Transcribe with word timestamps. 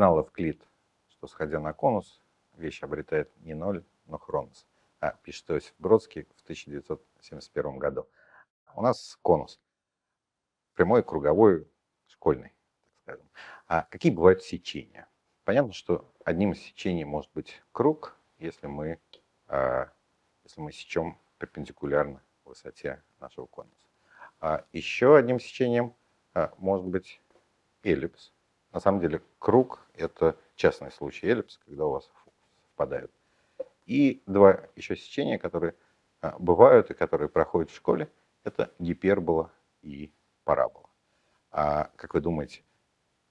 знал 0.00 0.18
Эвклид, 0.22 0.66
что, 1.10 1.26
сходя 1.26 1.60
на 1.60 1.74
конус, 1.74 2.22
вещь 2.54 2.82
обретает 2.82 3.30
не 3.40 3.52
ноль, 3.52 3.84
но 4.06 4.16
хронос. 4.16 4.66
А, 4.98 5.10
пишет 5.22 5.50
Иосиф 5.50 5.74
Бродский 5.78 6.22
в 6.38 6.42
1971 6.44 7.78
году. 7.78 8.08
У 8.74 8.80
нас 8.80 9.18
конус. 9.20 9.60
Прямой, 10.72 11.02
круговой, 11.02 11.68
школьный, 12.06 12.54
так 13.04 13.16
скажем. 13.16 13.30
А 13.66 13.82
какие 13.90 14.10
бывают 14.10 14.42
сечения? 14.42 15.06
Понятно, 15.44 15.74
что 15.74 16.10
одним 16.24 16.52
из 16.52 16.62
сечений 16.62 17.04
может 17.04 17.30
быть 17.34 17.60
круг, 17.70 18.16
если 18.38 18.68
мы, 18.68 18.98
а, 19.48 19.92
если 20.44 20.62
мы 20.62 20.72
сечем 20.72 21.18
перпендикулярно 21.36 22.22
высоте 22.46 23.02
нашего 23.18 23.44
конуса. 23.44 23.86
А 24.40 24.64
еще 24.72 25.18
одним 25.18 25.38
сечением 25.38 25.94
а, 26.32 26.54
может 26.56 26.86
быть 26.86 27.20
эллипс. 27.82 28.32
На 28.72 28.80
самом 28.80 29.00
деле 29.00 29.20
круг– 29.38 29.80
это 29.94 30.36
частный 30.54 30.92
случай 30.92 31.26
эллипс, 31.26 31.58
когда 31.66 31.86
у 31.86 31.90
вас 31.92 32.10
совпадают. 32.64 33.10
И 33.86 34.22
два 34.26 34.60
еще 34.76 34.96
сечения, 34.96 35.38
которые 35.38 35.74
а, 36.20 36.36
бывают 36.38 36.90
и 36.90 36.94
которые 36.94 37.28
проходят 37.28 37.70
в 37.70 37.76
школе, 37.76 38.08
это 38.44 38.72
гипербола 38.78 39.50
и 39.82 40.12
парабола. 40.44 40.88
А 41.50 41.90
как 41.96 42.14
вы 42.14 42.20
думаете, 42.20 42.62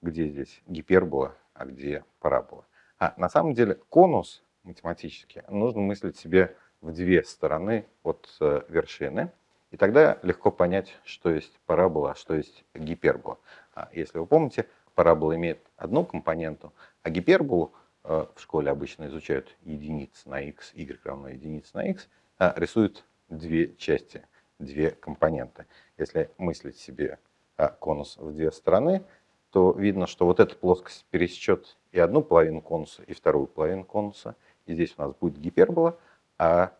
где 0.02 0.28
здесь 0.28 0.60
гипербола, 0.66 1.34
а 1.54 1.64
где 1.64 2.04
парабола? 2.20 2.66
А 2.98 3.14
на 3.16 3.28
самом 3.30 3.54
деле 3.54 3.76
конус 3.88 4.42
математически 4.62 5.42
нужно 5.48 5.80
мыслить 5.80 6.18
себе 6.18 6.56
в 6.80 6.92
две 6.92 7.22
стороны 7.24 7.86
от 8.02 8.28
э, 8.40 8.62
вершины, 8.68 9.32
и 9.70 9.76
тогда 9.76 10.18
легко 10.22 10.50
понять, 10.50 10.98
что 11.04 11.30
есть 11.30 11.58
парабола, 11.66 12.12
а 12.12 12.14
что 12.14 12.34
есть 12.34 12.64
гипербола. 12.74 13.38
А 13.74 13.88
если 13.92 14.18
вы 14.18 14.26
помните, 14.26 14.66
парабола 15.00 15.34
имеет 15.36 15.60
одну 15.78 16.04
компоненту, 16.04 16.74
а 17.02 17.08
гиперболу 17.08 17.72
э, 18.04 18.26
в 18.34 18.38
школе 18.38 18.70
обычно 18.70 19.06
изучают 19.06 19.56
единицы 19.62 20.28
на 20.28 20.42
x, 20.42 20.74
y 20.74 21.00
равно 21.02 21.30
единице 21.30 21.70
на 21.72 21.88
x, 21.88 22.06
а 22.38 22.52
рисуют 22.54 23.06
две 23.30 23.74
части, 23.76 24.26
две 24.58 24.90
компоненты. 24.90 25.64
Если 25.96 26.30
мыслить 26.36 26.76
себе 26.76 27.18
а, 27.56 27.68
конус 27.68 28.18
в 28.18 28.34
две 28.34 28.52
стороны, 28.52 29.02
то 29.48 29.72
видно, 29.72 30.06
что 30.06 30.26
вот 30.26 30.38
эта 30.38 30.54
плоскость 30.54 31.06
пересечет 31.08 31.78
и 31.92 31.98
одну 31.98 32.22
половину 32.22 32.60
конуса, 32.60 33.02
и 33.04 33.14
вторую 33.14 33.46
половину 33.46 33.84
конуса. 33.84 34.36
И 34.66 34.74
здесь 34.74 34.92
у 34.98 35.00
нас 35.00 35.14
будет 35.14 35.38
гипербола, 35.38 35.98
а 36.36 36.74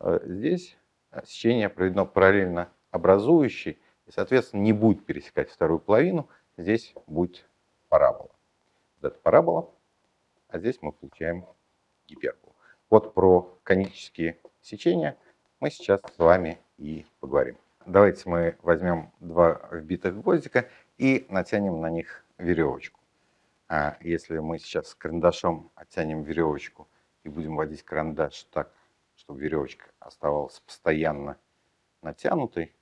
э, 0.00 0.18
здесь 0.24 0.76
сечение 1.24 1.68
проведено 1.68 2.04
параллельно 2.04 2.68
образующей, 2.90 3.78
и, 4.06 4.10
соответственно, 4.10 4.62
не 4.62 4.72
будет 4.72 5.06
пересекать 5.06 5.48
вторую 5.50 5.78
половину, 5.78 6.28
здесь 6.56 6.94
будет 7.06 7.46
парабола. 7.90 8.30
Вот 9.00 9.12
это 9.12 9.20
парабола, 9.20 9.70
а 10.48 10.58
здесь 10.58 10.78
мы 10.80 10.92
получаем 10.92 11.44
гиперболу. 12.06 12.54
Вот 12.88 13.12
про 13.12 13.58
конические 13.62 14.38
сечения 14.62 15.18
мы 15.58 15.70
сейчас 15.70 16.00
с 16.00 16.18
вами 16.18 16.58
и 16.78 17.04
поговорим. 17.18 17.58
Давайте 17.84 18.28
мы 18.28 18.56
возьмем 18.62 19.12
два 19.20 19.68
вбитых 19.70 20.22
гвоздика 20.22 20.68
и 20.96 21.26
натянем 21.28 21.80
на 21.80 21.90
них 21.90 22.24
веревочку. 22.38 23.00
А 23.68 23.96
если 24.00 24.38
мы 24.38 24.58
сейчас 24.58 24.94
карандашом 24.94 25.70
оттянем 25.74 26.22
веревочку 26.22 26.88
и 27.24 27.28
будем 27.28 27.56
водить 27.56 27.82
карандаш 27.82 28.44
так, 28.44 28.72
чтобы 29.16 29.40
веревочка 29.40 29.86
оставалась 29.98 30.60
постоянно 30.60 31.38
натянутой, 32.02 32.74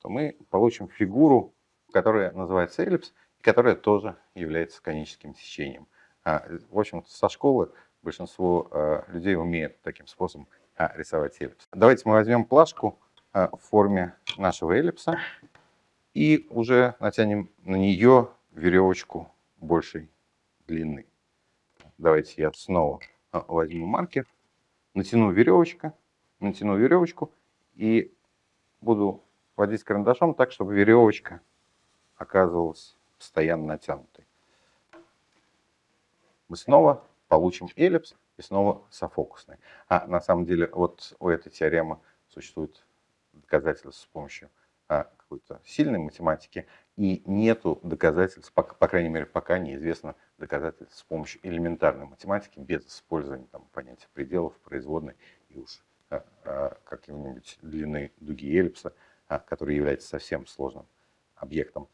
то 0.00 0.08
мы 0.08 0.36
получим 0.50 0.88
фигуру, 0.88 1.54
которая 1.92 2.32
называется 2.32 2.82
эллипс, 2.82 3.12
которая 3.42 3.74
тоже 3.74 4.16
является 4.34 4.82
коническим 4.82 5.34
сечением. 5.34 5.86
А, 6.24 6.44
в 6.70 6.78
общем-то, 6.78 7.10
со 7.10 7.28
школы 7.28 7.72
большинство 8.02 8.68
а, 8.70 9.04
людей 9.08 9.36
умеет 9.36 9.80
таким 9.82 10.06
способом 10.06 10.48
а, 10.76 10.92
рисовать 10.96 11.40
эллипс. 11.40 11.68
Давайте 11.72 12.02
мы 12.06 12.14
возьмем 12.14 12.44
плашку 12.44 12.98
в 13.32 13.58
форме 13.58 14.16
нашего 14.36 14.72
эллипса 14.72 15.20
и 16.14 16.48
уже 16.50 16.96
натянем 16.98 17.48
на 17.62 17.76
нее 17.76 18.28
веревочку 18.50 19.32
большей 19.58 20.10
длины. 20.66 21.06
Давайте 21.96 22.42
я 22.42 22.52
снова 22.52 23.00
возьму 23.32 23.86
маркер 23.86 24.26
натяну 24.94 25.30
веревочку, 25.30 25.92
натяну 26.40 26.76
веревочку 26.76 27.32
и 27.74 28.12
буду 28.80 29.22
водить 29.56 29.84
карандашом 29.84 30.34
так, 30.34 30.50
чтобы 30.52 30.74
веревочка 30.74 31.40
оказывалась 32.16 32.96
постоянно 33.20 33.66
натянутой. 33.66 34.26
Мы 36.48 36.56
снова 36.56 37.04
получим 37.28 37.68
эллипс 37.76 38.16
и 38.38 38.42
снова 38.42 38.82
софокусный. 38.90 39.58
А 39.88 40.06
на 40.06 40.20
самом 40.20 40.46
деле 40.46 40.68
вот 40.72 41.14
у 41.20 41.28
этой 41.28 41.50
теоремы 41.50 42.00
существует 42.28 42.82
доказательство 43.34 43.90
с 43.90 44.06
помощью 44.06 44.50
а, 44.88 45.04
какой-то 45.18 45.60
сильной 45.64 45.98
математики, 45.98 46.66
и 46.96 47.22
нету 47.26 47.78
доказательств, 47.82 48.52
по, 48.52 48.62
по 48.62 48.88
крайней 48.88 49.10
мере, 49.10 49.26
пока 49.26 49.58
неизвестно 49.58 50.16
доказательств 50.38 50.96
с 50.96 51.02
помощью 51.02 51.40
элементарной 51.46 52.06
математики, 52.06 52.58
без 52.58 52.86
использования 52.86 53.46
там, 53.52 53.68
понятия 53.72 54.08
пределов, 54.14 54.54
производной 54.60 55.14
и 55.50 55.58
уж 55.58 55.82
а, 56.08 56.24
а, 56.44 56.76
какой-нибудь 56.84 57.58
длины 57.62 58.12
дуги 58.18 58.58
эллипса, 58.58 58.94
а, 59.28 59.38
который 59.38 59.76
является 59.76 60.08
совсем 60.08 60.46
сложным 60.46 60.86
объектом. 61.36 61.88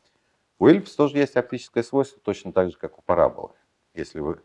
У 0.58 0.66
эллипса 0.66 0.96
тоже 0.96 1.18
есть 1.18 1.36
оптическое 1.36 1.82
свойство, 1.82 2.20
точно 2.22 2.52
так 2.52 2.70
же, 2.70 2.78
как 2.78 2.98
у 2.98 3.02
параболы. 3.02 3.52
Если 3.94 4.20
вы 4.20 4.40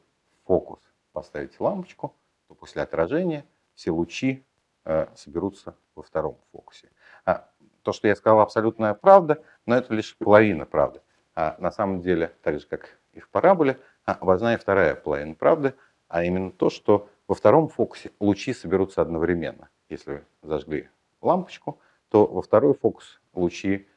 фокус 0.45 0.79
поставите 1.13 1.55
лампочку, 1.59 2.13
то 2.47 2.55
после 2.55 2.81
отражения 2.81 3.45
все 3.75 3.91
лучи 3.91 4.45
э, 4.83 5.07
соберутся 5.15 5.75
во 5.95 6.03
втором 6.03 6.37
фокусе. 6.51 6.89
А 7.25 7.49
то, 7.81 7.93
что 7.93 8.07
я 8.07 8.15
сказал, 8.15 8.41
абсолютная 8.41 8.93
правда, 8.93 9.43
но 9.65 9.75
это 9.75 9.93
лишь 9.93 10.17
половина 10.17 10.65
правды. 10.65 11.01
А 11.33 11.55
на 11.59 11.71
самом 11.71 12.01
деле, 12.01 12.33
так 12.41 12.59
же 12.59 12.67
как 12.67 12.99
и 13.13 13.19
в 13.19 13.29
параболе, 13.29 13.79
а 14.05 14.17
важна 14.21 14.53
и 14.53 14.57
вторая 14.57 14.95
половина 14.95 15.35
правды, 15.35 15.75
а 16.07 16.23
именно 16.23 16.51
то, 16.51 16.69
что 16.69 17.09
во 17.27 17.35
втором 17.35 17.69
фокусе 17.69 18.11
лучи 18.19 18.53
соберутся 18.53 19.01
одновременно. 19.01 19.69
Если 19.87 20.11
вы 20.11 20.25
зажгли 20.41 20.89
лампочку, 21.21 21.79
то 22.09 22.25
во 22.25 22.41
второй 22.41 22.73
фокус 22.73 23.21
лучи 23.33 23.87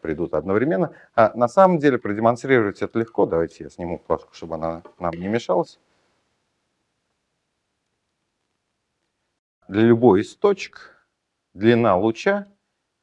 придут 0.00 0.34
одновременно. 0.34 0.94
А 1.14 1.32
на 1.34 1.48
самом 1.48 1.78
деле 1.78 1.98
продемонстрировать 1.98 2.82
это 2.82 2.98
легко. 2.98 3.26
Давайте 3.26 3.64
я 3.64 3.70
сниму 3.70 3.98
плашку, 3.98 4.34
чтобы 4.34 4.56
она 4.56 4.82
нам 4.98 5.14
не 5.14 5.28
мешалась. 5.28 5.78
Для 9.68 9.82
любой 9.82 10.20
из 10.20 10.36
точек 10.36 11.06
длина 11.54 11.96
луча 11.96 12.46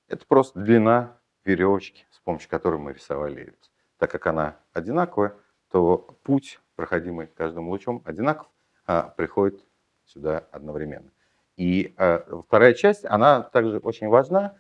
это 0.08 0.26
просто 0.26 0.60
длина 0.60 1.18
веревочки, 1.46 2.06
с 2.12 2.20
помощью 2.20 2.50
которой 2.50 2.80
мы 2.80 2.94
рисовали 2.94 3.42
эллипс. 3.42 3.72
Так 3.98 4.12
как 4.12 4.28
она 4.28 4.58
одинаковая, 4.74 5.36
то 5.72 5.98
путь, 6.24 6.60
проходимый 6.76 7.28
каждым 7.28 7.70
лучом, 7.70 8.02
одинаков, 8.06 8.50
а, 8.86 9.04
приходит 9.04 9.64
сюда 10.06 10.48
одновременно. 10.52 11.12
И 11.58 11.94
а, 11.98 12.26
вторая 12.48 12.74
часть, 12.74 13.06
она 13.06 13.42
также 13.42 13.78
очень 13.78 14.08
важна, 14.08 14.58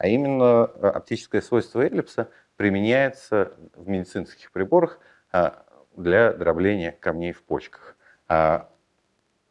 а 0.00 0.08
именно 0.08 0.64
а, 0.64 0.92
оптическое 0.96 1.42
свойство 1.42 1.82
эллипса 1.82 2.30
применяется 2.56 3.52
в 3.74 3.86
медицинских 3.86 4.50
приборах 4.50 4.98
а, 5.30 5.66
для 5.94 6.32
дробления 6.32 6.92
камней 6.92 7.32
в 7.32 7.42
почках. 7.42 7.96
А, 8.26 8.70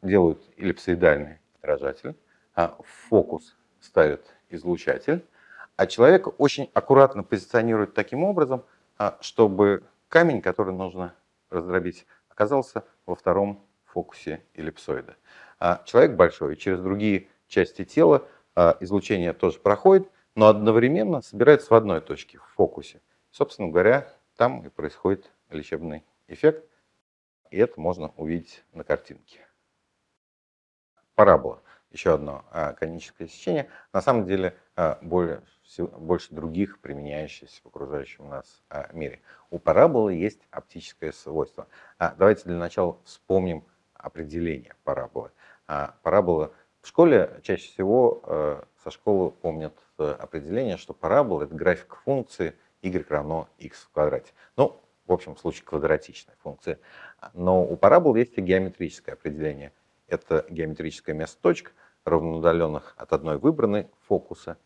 делают 0.02 0.42
эллипсоидальный 0.56 1.38
дрожатель, 1.62 2.16
а 2.56 2.76
в 2.80 3.08
фокус 3.08 3.56
ставят 3.78 4.26
излучатель, 4.48 5.24
а 5.76 5.86
человек 5.86 6.40
очень 6.40 6.68
аккуратно 6.74 7.22
позиционирует 7.22 7.94
таким 7.94 8.24
образом, 8.24 8.64
чтобы 9.20 9.84
камень, 10.08 10.42
который 10.42 10.74
нужно 10.74 11.14
раздробить, 11.50 12.06
оказался 12.28 12.84
во 13.06 13.14
втором 13.14 13.62
фокусе 13.84 14.42
эллипсоида. 14.54 15.16
Человек 15.84 16.12
большой, 16.12 16.56
через 16.56 16.80
другие 16.80 17.28
части 17.46 17.84
тела 17.84 18.26
излучение 18.80 19.34
тоже 19.34 19.58
проходит, 19.58 20.08
но 20.34 20.48
одновременно 20.48 21.20
собирается 21.22 21.68
в 21.68 21.76
одной 21.76 22.00
точке, 22.00 22.38
в 22.38 22.46
фокусе. 22.54 23.00
Собственно 23.30 23.68
говоря, 23.68 24.12
там 24.36 24.64
и 24.64 24.68
происходит 24.68 25.30
лечебный 25.50 26.04
эффект, 26.28 26.64
и 27.50 27.58
это 27.58 27.80
можно 27.80 28.12
увидеть 28.16 28.64
на 28.72 28.84
картинке. 28.84 29.46
Парабола 31.14 31.62
еще 31.90 32.14
одно 32.14 32.44
а, 32.50 32.72
коническое 32.72 33.28
сечение, 33.28 33.68
на 33.92 34.00
самом 34.00 34.24
деле 34.26 34.56
а, 34.76 34.98
более, 35.02 35.42
больше 35.78 36.34
других, 36.34 36.80
применяющихся 36.80 37.60
в 37.62 37.66
окружающем 37.66 38.28
нас 38.28 38.62
а, 38.68 38.88
мире. 38.92 39.20
У 39.50 39.58
параболы 39.58 40.14
есть 40.14 40.40
оптическое 40.50 41.12
свойство. 41.12 41.66
Давайте 41.98 42.44
для 42.44 42.56
начала 42.56 42.98
вспомним 43.04 43.64
определение 43.94 44.74
параболы. 44.84 45.32
Парабола 46.02 46.52
в 46.82 46.88
школе 46.88 47.40
чаще 47.42 47.70
всего 47.70 48.64
со 48.82 48.90
школы 48.90 49.30
помнят 49.30 49.76
э, 49.98 50.10
определение, 50.18 50.76
что 50.76 50.94
парабола– 50.94 51.42
это 51.44 51.54
график 51.54 51.96
функции 52.04 52.54
y 52.82 53.06
равно 53.08 53.48
x 53.58 53.82
в 53.82 53.90
квадрате. 53.90 54.32
Ну, 54.56 54.80
в 55.06 55.12
общем 55.12 55.36
случае 55.36 55.64
квадратичная 55.64 56.36
функция. 56.42 56.78
Но 57.34 57.62
у 57.62 57.76
парабол 57.76 58.14
есть 58.14 58.38
и 58.38 58.40
геометрическое 58.40 59.14
определение. 59.14 59.72
Это 60.06 60.46
геометрическое 60.48 61.14
место 61.14 61.40
точек, 61.42 61.74
равноудаленных 62.04 62.94
от 62.96 63.12
одной 63.12 63.36
выбранной 63.36 63.88
фокуса 64.06 64.56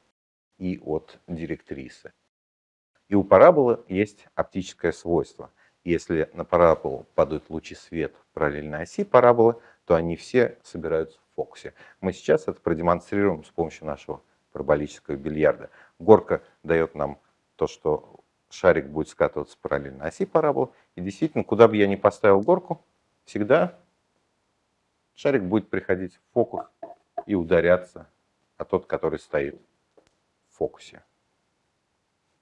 и 0.59 0.79
от 0.79 1.19
директрисы. 1.27 2.13
И 3.09 3.15
у 3.15 3.25
параболы 3.25 3.85
есть 3.89 4.27
оптическое 4.35 4.93
свойство. 4.93 5.51
Если 5.83 6.31
на 6.33 6.45
параболу 6.45 7.07
падают 7.15 7.51
лучи 7.51 7.75
света 7.75 8.17
в 8.19 8.35
параллельной 8.35 8.83
оси 8.83 9.05
параболы, 9.05 9.61
то 9.85 9.95
они 9.97 10.17
все 10.17 10.59
собираются 10.63 11.19
фокусе. 11.35 11.75
Мы 12.01 12.13
сейчас 12.13 12.49
это 12.49 12.61
продемонстрируем 12.61 13.45
с 13.45 13.51
помощью 13.51 13.87
нашего 13.87 14.23
параболического 14.53 15.17
бильярда. 15.17 15.71
Горка 15.99 16.43
дает 16.63 16.95
нам 16.95 17.19
то, 17.57 17.67
что 17.67 18.21
шарик 18.51 18.87
будет 18.87 19.09
скатываться 19.09 19.59
параллельно 19.61 20.05
оси 20.05 20.27
параболы. 20.27 20.71
И 20.95 21.01
действительно, 21.01 21.45
куда 21.45 21.69
бы 21.69 21.77
я 21.77 21.87
ни 21.87 21.97
поставил 21.97 22.41
горку, 22.41 22.85
всегда 23.25 23.79
шарик 25.15 25.43
будет 25.43 25.69
приходить 25.69 26.15
в 26.15 26.33
фокус 26.33 26.65
и 27.27 27.35
ударяться 27.35 28.09
о 28.57 28.65
тот, 28.65 28.87
который 28.87 29.19
стоит 29.19 29.61
в 30.51 30.57
фокусе. 30.57 31.03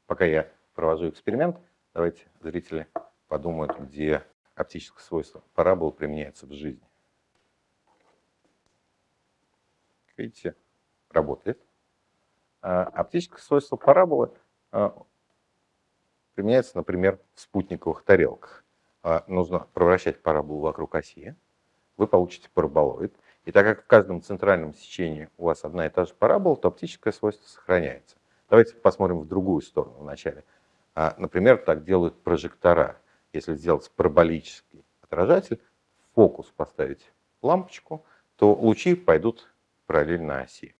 Пока 0.06 0.26
я 0.26 0.50
провожу 0.74 1.08
эксперимент, 1.08 1.56
давайте 1.94 2.26
зрители 2.40 2.86
подумают, 3.28 3.78
где 3.78 4.22
оптическое 4.54 5.02
свойство 5.02 5.42
параболы 5.54 5.92
применяется 5.92 6.46
в 6.46 6.52
жизни. 6.52 6.86
Видите, 10.22 10.54
работает. 11.10 11.60
А 12.60 12.84
оптическое 12.84 13.40
свойство 13.40 13.74
параболы 13.74 14.30
а, 14.70 14.96
применяется, 16.36 16.76
например, 16.76 17.18
в 17.34 17.40
спутниковых 17.40 18.04
тарелках. 18.04 18.62
А, 19.02 19.24
нужно 19.26 19.66
провращать 19.74 20.22
параболу 20.22 20.60
вокруг 20.60 20.94
оси, 20.94 21.34
вы 21.96 22.06
получите 22.06 22.48
параболоид. 22.54 23.12
И 23.46 23.50
так 23.50 23.66
как 23.66 23.82
в 23.82 23.86
каждом 23.88 24.22
центральном 24.22 24.74
сечении 24.74 25.28
у 25.38 25.46
вас 25.46 25.64
одна 25.64 25.86
и 25.86 25.90
та 25.90 26.04
же 26.04 26.14
парабола, 26.14 26.56
то 26.56 26.68
оптическое 26.68 27.12
свойство 27.12 27.48
сохраняется. 27.48 28.16
Давайте 28.48 28.76
посмотрим 28.76 29.18
в 29.18 29.26
другую 29.26 29.60
сторону 29.60 29.96
вначале. 29.98 30.44
Например, 30.94 31.56
так 31.56 31.82
делают 31.82 32.22
прожектора. 32.22 32.96
Если 33.32 33.56
сделать 33.56 33.90
параболический 33.96 34.84
отражатель, 35.00 35.60
фокус 36.14 36.46
поставить 36.56 37.10
лампочку, 37.40 38.04
то 38.36 38.54
лучи 38.54 38.94
пойдут 38.94 39.51
параллельно 39.92 40.40
оси. 40.40 40.74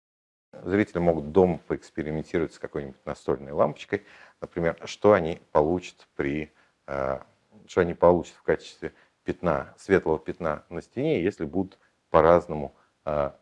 Зрители 0.63 0.99
могут 0.99 1.33
дома 1.33 1.59
поэкспериментировать 1.67 2.55
с 2.55 2.59
какой-нибудь 2.59 3.05
настольной 3.05 3.53
лампочкой, 3.53 4.07
например, 4.41 4.79
что 4.87 5.13
они 5.13 5.39
получат 5.53 6.09
при, 6.17 6.51
а, 6.87 7.27
что 7.67 7.83
они 7.83 7.93
получат 7.93 8.35
в 8.37 8.43
качестве 8.43 8.95
пятна, 9.23 9.75
светлого 9.77 10.19
пятна 10.19 10.65
на 10.71 10.81
стене, 10.81 11.23
если 11.23 11.45
будут 11.45 11.79
по-разному 12.09 12.75
а, 13.05 13.39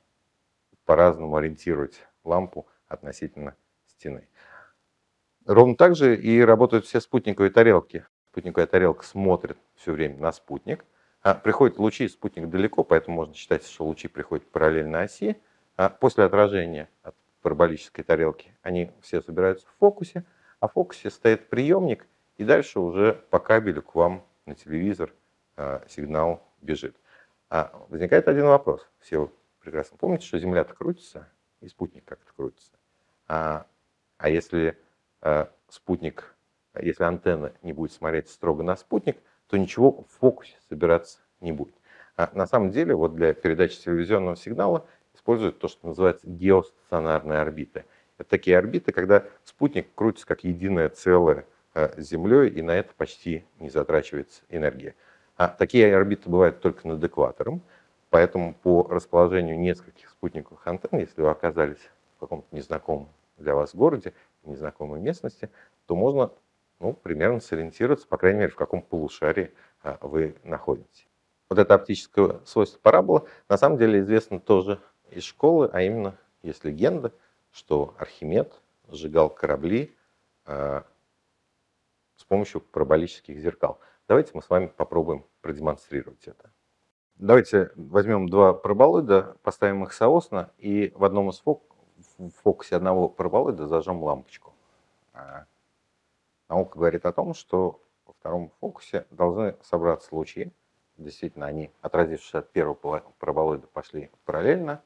по-разному 0.87 1.37
ориентировать 1.37 2.05
лампу 2.25 2.67
относительно 2.89 3.55
стены. 3.87 4.27
Ровно 5.47 5.77
так 5.77 5.95
же 5.95 6.17
и 6.17 6.41
работают 6.41 6.85
все 6.85 7.01
спутниковые 7.01 7.53
тарелки. 7.53 8.07
Спутниковая 8.33 8.67
тарелка 8.67 9.05
смотрит 9.05 9.57
все 9.77 9.93
время 9.93 10.19
на 10.19 10.33
спутник. 10.33 10.85
А 11.23 11.35
приходят 11.35 11.79
лучи, 11.79 12.09
спутник 12.09 12.49
далеко, 12.49 12.83
поэтому 12.83 13.19
можно 13.19 13.35
считать, 13.35 13.65
что 13.65 13.85
лучи 13.85 14.09
приходят 14.09 14.51
параллельно 14.51 15.03
оси. 15.03 15.37
А 15.81 15.89
после 15.89 16.25
отражения 16.25 16.91
от 17.03 17.15
параболической 17.41 18.05
тарелки 18.05 18.55
они 18.61 18.91
все 19.01 19.23
собираются 19.23 19.67
в 19.67 19.79
фокусе, 19.79 20.27
а 20.59 20.69
в 20.69 20.75
фокусе 20.75 21.09
стоит 21.09 21.49
приемник, 21.49 22.07
и 22.37 22.45
дальше 22.45 22.81
уже 22.81 23.15
по 23.31 23.39
кабелю 23.39 23.81
к 23.81 23.95
вам 23.95 24.23
на 24.45 24.55
телевизор 24.55 25.15
а, 25.57 25.83
сигнал 25.89 26.47
бежит. 26.61 26.95
А 27.49 27.73
возникает 27.89 28.29
один 28.29 28.45
вопрос. 28.45 28.87
Все 28.99 29.33
прекрасно 29.59 29.97
помните, 29.97 30.27
что 30.27 30.39
Земля-то 30.39 30.75
крутится, 30.75 31.31
и 31.63 31.69
спутник 31.69 32.05
как-то 32.05 32.31
крутится. 32.37 32.73
А, 33.27 33.65
а 34.19 34.29
если 34.29 34.77
а, 35.23 35.51
спутник, 35.71 36.35
если 36.79 37.05
антенна 37.05 37.55
не 37.63 37.73
будет 37.73 37.93
смотреть 37.93 38.29
строго 38.29 38.63
на 38.63 38.77
спутник, 38.77 39.17
то 39.47 39.57
ничего 39.57 40.03
в 40.03 40.09
фокусе 40.19 40.59
собираться 40.69 41.21
не 41.41 41.53
будет. 41.53 41.75
А 42.17 42.29
на 42.35 42.47
самом 42.47 42.71
деле, 42.71 42.95
вот 42.95 43.15
для 43.15 43.33
передачи 43.33 43.81
телевизионного 43.81 44.37
сигнала 44.37 44.87
используют 45.15 45.59
то, 45.59 45.69
что 45.69 45.89
называется 45.89 46.29
геостационарные 46.29 47.39
орбиты. 47.39 47.85
Это 48.19 48.29
такие 48.29 48.59
орбиты, 48.59 48.93
когда 48.93 49.25
спутник 49.45 49.89
крутится 49.95 50.27
как 50.27 50.45
единое 50.45 50.89
целое 50.89 51.47
с 51.75 51.99
Землей, 51.99 52.51
и 52.51 52.63
на 52.63 52.73
это 52.73 52.93
почти 52.97 53.45
не 53.59 53.71
затрачивается 53.71 54.43
энергия. 54.49 54.95
А 55.37 55.49
такие 55.49 55.97
орбиты 55.97 56.29
бывают 56.29 56.61
только 56.61 56.87
над 56.87 57.03
экватором, 57.03 57.63
поэтому 58.11 58.55
по 58.55 58.87
расположению 58.89 59.59
нескольких 59.59 60.11
спутниковых 60.11 60.67
антенн, 60.67 61.01
если 61.01 61.23
вы 61.23 61.31
оказались 61.31 61.91
в 62.17 62.21
каком-то 62.21 62.55
незнакомом 62.55 63.09
для 63.39 63.55
вас 63.55 63.75
городе, 63.75 64.13
незнакомой 64.45 65.01
местности, 65.01 65.49
то 65.87 65.95
можно 65.95 66.31
ну, 66.79 66.95
примерно 66.95 67.41
сориентироваться, 67.41 68.07
по 68.07 68.17
крайней 68.17 68.41
мере, 68.41 68.51
в 68.51 68.57
каком 68.57 68.83
полушарии 68.83 69.53
а, 69.83 69.99
вы 70.01 70.35
находитесь. 70.45 71.07
Вот 71.49 71.59
это 71.59 71.75
оптическое 71.75 72.41
свойство 72.45 72.79
парабола 72.81 73.27
на 73.49 73.57
самом 73.57 73.79
деле 73.79 74.01
известно 74.01 74.41
тоже 74.41 74.81
из 75.11 75.25
школы, 75.25 75.71
а 75.73 75.83
именно 75.83 76.17
есть 76.43 76.65
легенда, 76.65 77.13
что 77.51 77.95
Архимед 77.99 78.61
сжигал 78.89 79.31
корабли 79.31 79.97
а, 80.45 80.85
с 82.17 82.25
помощью 82.25 82.61
параболических 82.61 83.39
зеркал. 83.39 83.81
Давайте 84.09 84.33
мы 84.35 84.43
с 84.43 84.51
вами 84.51 84.67
попробуем 84.67 85.25
продемонстрировать 85.41 86.27
это. 86.27 86.51
Давайте 87.17 87.71
возьмем 87.77 88.29
два 88.29 88.55
параболоида, 88.55 89.37
поставим 89.43 89.85
их 89.85 89.93
соосно 89.93 90.51
и 90.59 90.93
в 90.95 91.05
одном 91.05 91.31
из 91.31 91.39
фок 91.41 91.63
в 92.19 92.31
фокусе 92.43 92.77
одного 92.77 93.09
параболоида 93.09 93.67
зажжем 93.67 94.03
лампочку. 94.03 94.55
А, 95.13 95.45
наука 96.49 96.79
говорит 96.79 97.05
о 97.05 97.13
том, 97.13 97.35
что 97.35 97.83
во 98.07 98.13
втором 98.15 98.51
фокусе 98.61 99.07
должны 99.11 99.57
собраться 99.63 100.15
лучи. 100.15 100.53
Действительно, 100.97 101.47
они, 101.47 101.71
отразившись 101.81 102.35
от 102.35 102.51
первого 102.53 103.03
параболоида, 103.19 103.67
пошли 103.69 104.11
параллельно, 104.25 104.83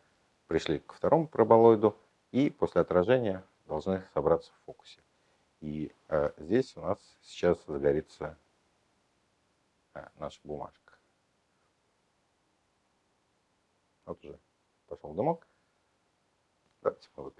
пришли 0.55 0.79
к 0.79 0.93
второму 0.93 1.27
параболоиду 1.27 1.99
и 2.31 2.49
после 2.49 2.83
отражения 2.83 3.45
должны 3.67 4.05
собраться 4.15 4.53
в 4.53 4.67
фокусе. 4.67 5.01
И 5.61 5.93
э, 6.07 6.31
здесь 6.37 6.77
у 6.77 6.81
нас 6.81 7.01
сейчас 7.23 7.59
загорится 7.67 8.39
а, 9.95 10.13
наша 10.15 10.39
бумажка. 10.45 10.93
Вот 14.07 14.25
уже 14.25 14.39
пошел 14.87 15.13
дымок. 15.13 15.45
Давайте 16.83 17.09
мы. 17.17 17.33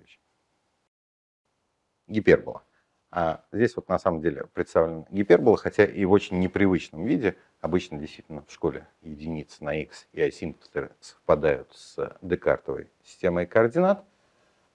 Гипербола. 2.09 2.65
А 3.13 3.45
здесь 3.53 3.77
вот 3.77 3.89
на 3.89 4.01
самом 4.01 4.23
деле 4.23 4.47
представлена 4.55 5.07
гипербола, 5.11 5.57
хотя 5.57 5.85
и 5.85 6.05
в 6.05 6.11
очень 6.11 6.41
непривычном 6.41 7.05
виде. 7.05 7.37
Обычно 7.65 7.97
действительно 7.97 8.45
в 8.47 8.53
школе 8.53 8.87
единицы 9.01 9.65
на 9.65 9.75
x 9.75 10.07
и 10.13 10.21
асимптоты 10.21 10.91
совпадают 11.01 11.73
с 11.73 12.15
декартовой 12.21 12.91
системой 13.03 13.47
координат. 13.47 14.05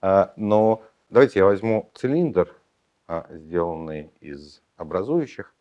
А, 0.00 0.32
но 0.34 0.82
давайте 1.08 1.38
я 1.38 1.44
возьму 1.44 1.88
цилиндр, 1.94 2.52
а, 3.06 3.28
сделанный 3.30 4.10
из 4.18 4.60
образующих, 4.76 5.54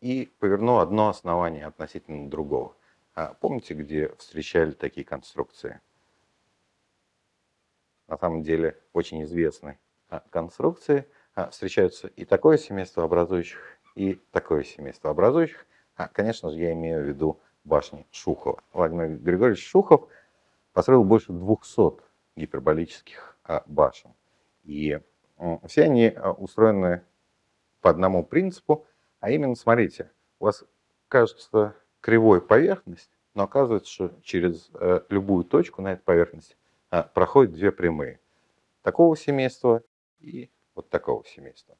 и 0.00 0.32
поверну 0.38 0.78
одно 0.78 1.08
основание 1.08 1.66
относительно 1.66 2.30
другого. 2.30 2.76
А 3.16 3.34
помните, 3.34 3.74
где 3.74 4.14
встречали 4.18 4.70
такие 4.70 5.04
конструкции? 5.04 5.80
На 8.06 8.16
самом 8.16 8.44
деле 8.44 8.80
очень 8.92 9.24
известные 9.24 9.80
конструкции. 10.30 11.04
Встречаются 11.50 12.06
и 12.06 12.24
такое 12.24 12.58
семейство 12.58 13.02
образующих, 13.02 13.76
и 13.96 14.20
такое 14.30 14.62
семейство 14.62 15.10
образующих. 15.10 15.66
А, 15.96 16.08
конечно 16.08 16.50
же, 16.50 16.58
я 16.58 16.72
имею 16.72 17.02
в 17.02 17.08
виду 17.08 17.40
башни 17.64 18.06
Шухова. 18.10 18.62
Владимир 18.72 19.16
Григорьевич 19.16 19.66
Шухов 19.66 20.08
построил 20.72 21.04
больше 21.04 21.32
200 21.32 22.02
гиперболических 22.36 23.36
башен. 23.66 24.12
И 24.64 25.00
все 25.66 25.82
они 25.82 26.16
устроены 26.38 27.02
по 27.80 27.90
одному 27.90 28.24
принципу– 28.24 28.86
а 29.20 29.30
именно, 29.30 29.54
смотрите, 29.54 30.10
у 30.38 30.44
вас 30.44 30.64
кажется 31.08 31.74
кривой 32.00 32.40
поверхность, 32.40 33.10
но 33.34 33.44
оказывается, 33.44 33.90
что 33.90 34.12
через 34.22 34.70
э, 34.74 35.00
любую 35.08 35.44
точку 35.44 35.82
на 35.82 35.94
этой 35.94 36.02
поверхности 36.02 36.56
э, 36.90 37.02
проходят 37.14 37.52
две 37.52 37.72
прямые. 37.72 38.20
Такого 38.82 39.16
семейства 39.16 39.82
и 40.20 40.50
вот 40.74 40.88
такого 40.90 41.24
семейства. 41.24 41.76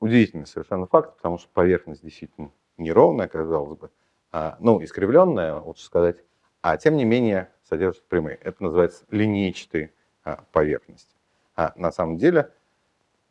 А, 0.00 0.04
удивительный 0.04 0.46
совершенно 0.46 0.86
факт, 0.86 1.16
потому 1.16 1.38
что 1.38 1.48
поверхность 1.52 2.02
действительно 2.02 2.50
неровная, 2.76 3.28
казалось 3.28 3.78
бы, 3.78 3.90
а, 4.32 4.56
ну, 4.60 4.82
искривленная, 4.82 5.56
лучше 5.56 5.84
сказать, 5.84 6.24
а 6.60 6.76
тем 6.76 6.96
не 6.96 7.04
менее 7.04 7.50
содержит 7.64 8.04
прямые. 8.04 8.36
Это 8.36 8.62
называется 8.62 9.04
линейчатые 9.10 9.92
а, 10.24 10.44
поверхности. 10.52 11.14
А 11.56 11.72
на 11.76 11.90
самом 11.92 12.18
деле 12.18 12.52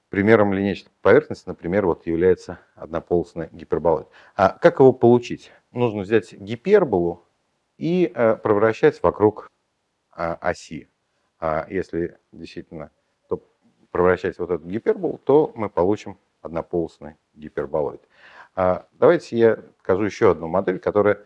Примером 0.10 0.54
линейной 0.54 0.88
поверхности, 1.02 1.50
например, 1.50 1.86
вот 1.86 2.08
является 2.08 2.60
однополосный 2.76 3.50
гиперболоид. 3.52 4.08
А 4.38 4.58
как 4.58 4.80
его 4.80 4.94
получить? 4.94 5.52
Нужно 5.74 6.02
взять 6.02 6.32
гиперболу 6.32 7.26
и 7.78 8.10
э, 8.16 8.38
превращать 8.38 9.04
вокруг 9.04 9.52
э, 10.16 10.38
оси. 10.40 10.90
А 11.42 11.68
если 11.70 12.18
действительно 12.32 12.90
то 13.28 13.44
превращать 13.92 14.40
вот 14.40 14.50
эту 14.50 14.66
гиперболу, 14.66 15.18
то 15.18 15.52
мы 15.56 15.70
получим 15.70 16.18
однополосный 16.48 17.16
гиперболоид. 17.36 18.02
А 18.56 18.88
давайте 18.94 19.38
я 19.38 19.56
покажу 19.78 20.04
еще 20.04 20.32
одну 20.32 20.48
модель, 20.48 20.80
которая 20.80 21.26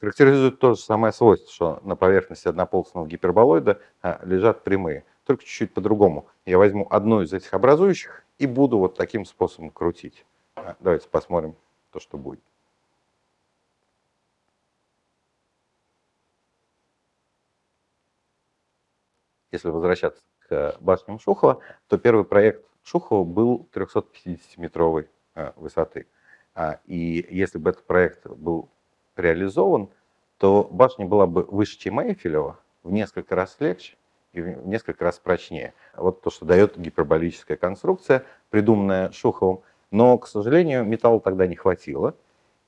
характеризует 0.00 0.58
то 0.58 0.74
же 0.74 0.80
самое 0.80 1.12
свойство, 1.12 1.52
что 1.52 1.80
на 1.82 1.96
поверхности 1.96 2.48
однополосного 2.48 3.06
гиперболоида 3.06 3.80
а, 4.02 4.20
лежат 4.24 4.64
прямые 4.64 5.04
только 5.24 5.44
чуть-чуть 5.44 5.74
по-другому. 5.74 6.28
Я 6.44 6.58
возьму 6.58 6.86
одну 6.90 7.22
из 7.22 7.32
этих 7.32 7.54
образующих 7.54 8.24
и 8.38 8.46
буду 8.46 8.78
вот 8.78 8.96
таким 8.96 9.24
способом 9.24 9.70
крутить. 9.70 10.24
А, 10.56 10.76
давайте 10.80 11.08
посмотрим 11.08 11.56
то, 11.90 12.00
что 12.00 12.18
будет. 12.18 12.42
Если 19.52 19.68
возвращаться 19.68 20.22
к 20.48 20.76
башням 20.80 21.18
Шухова, 21.18 21.60
то 21.86 21.98
первый 21.98 22.24
проект 22.24 22.64
Шухова 22.82 23.24
был 23.24 23.68
350-метровой 23.72 25.08
а, 25.34 25.52
высоты. 25.56 26.06
А, 26.54 26.80
и 26.86 27.26
если 27.30 27.58
бы 27.58 27.70
этот 27.70 27.84
проект 27.84 28.26
был 28.26 28.68
реализован, 29.16 29.88
то 30.38 30.68
башня 30.70 31.06
была 31.06 31.26
бы 31.26 31.44
выше, 31.44 31.78
чем 31.78 32.00
Эйфелева, 32.00 32.58
в 32.82 32.92
несколько 32.92 33.36
раз 33.36 33.56
легче, 33.60 33.96
и 34.32 34.40
в 34.40 34.66
несколько 34.66 35.04
раз 35.04 35.18
прочнее. 35.18 35.74
Вот 35.94 36.22
то, 36.22 36.30
что 36.30 36.44
дает 36.44 36.78
гиперболическая 36.78 37.56
конструкция, 37.56 38.24
придуманная 38.50 39.10
Шуховым. 39.12 39.60
Но, 39.90 40.16
к 40.18 40.26
сожалению, 40.26 40.84
металла 40.84 41.20
тогда 41.20 41.46
не 41.46 41.54
хватило. 41.54 42.16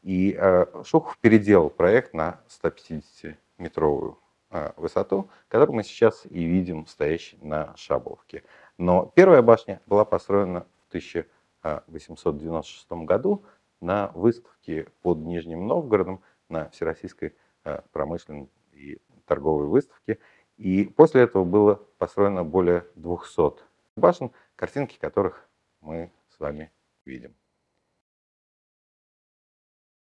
И 0.02 0.36
э, 0.38 0.66
Шухов 0.84 1.16
переделал 1.18 1.70
проект 1.70 2.12
на 2.12 2.40
150-метровую 2.62 4.18
э, 4.50 4.72
высоту, 4.76 5.30
которую 5.48 5.76
мы 5.76 5.84
сейчас 5.84 6.26
и 6.28 6.44
видим 6.44 6.86
стоящей 6.86 7.38
на 7.40 7.74
Шаболовке. 7.76 8.44
Но 8.78 9.12
первая 9.14 9.42
башня 9.42 9.80
была 9.86 10.04
построена 10.04 10.66
в 10.84 10.88
1896 10.88 12.90
году 13.04 13.44
на 13.80 14.08
выставке 14.14 14.88
под 15.02 15.18
Нижним 15.18 15.66
Новгородом 15.66 16.22
на 16.48 16.68
Всероссийской 16.70 17.34
э, 17.64 17.80
промышленной 17.92 18.50
и 18.72 19.00
торговой 19.26 19.66
выставке. 19.66 20.18
И 20.56 20.84
после 20.84 21.22
этого 21.22 21.44
было 21.44 21.76
построено 21.98 22.44
более 22.44 22.86
200 22.96 23.62
башен, 23.96 24.32
картинки 24.56 24.98
которых 24.98 25.48
мы 25.80 26.10
с 26.28 26.40
вами 26.40 26.72
видим. 27.04 27.34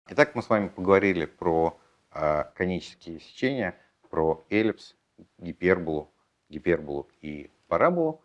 Итак, 0.09 0.35
мы 0.35 0.41
с 0.41 0.49
вами 0.49 0.69
поговорили 0.69 1.25
про 1.25 1.79
э, 2.11 2.43
конические 2.55 3.19
сечения, 3.19 3.75
про 4.09 4.43
эллипс, 4.49 4.95
гиперболу, 5.37 6.11
гиперболу 6.49 7.09
и 7.21 7.51
параболу. 7.67 8.21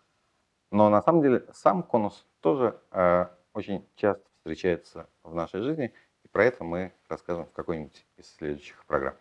Но 0.74 0.90
на 0.90 1.00
самом 1.02 1.22
деле 1.22 1.44
сам 1.52 1.84
конус 1.84 2.26
тоже 2.40 2.76
э, 2.90 3.26
очень 3.52 3.86
часто 3.94 4.24
встречается 4.38 5.06
в 5.22 5.32
нашей 5.32 5.60
жизни, 5.60 5.92
и 6.24 6.28
про 6.28 6.46
это 6.46 6.64
мы 6.64 6.92
расскажем 7.08 7.46
в 7.46 7.52
какой-нибудь 7.52 8.04
из 8.16 8.34
следующих 8.34 8.84
программ. 8.84 9.14